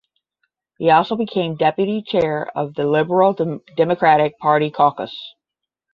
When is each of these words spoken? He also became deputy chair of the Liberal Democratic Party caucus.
He 0.79 0.89
also 0.89 1.15
became 1.15 1.57
deputy 1.57 2.01
chair 2.01 2.47
of 2.57 2.73
the 2.73 2.87
Liberal 2.87 3.37
Democratic 3.77 4.39
Party 4.39 4.71
caucus. 4.71 5.15